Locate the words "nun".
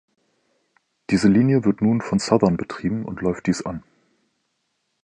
1.83-2.01